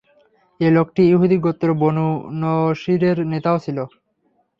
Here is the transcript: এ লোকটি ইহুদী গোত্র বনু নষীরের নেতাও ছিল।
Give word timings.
এ 0.59 0.67
লোকটি 0.69 1.01
ইহুদী 1.07 1.37
গোত্র 1.37 1.67
বনু 1.81 2.07
নষীরের 2.41 3.17
নেতাও 3.31 3.57
ছিল। 3.65 3.77